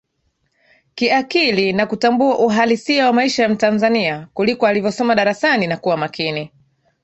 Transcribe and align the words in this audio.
kiakili 0.95 1.73
na 1.73 1.85
kutambua 1.85 2.39
uhalisia 2.39 3.05
wa 3.05 3.13
maisha 3.13 3.43
ya 3.43 3.49
mtanzania 3.49 4.27
kuliko 4.33 4.67
alivyosoma 4.67 5.15
darasani 5.15 5.67
na 5.67 5.77
kuwa 5.77 5.97
makini 5.97 6.51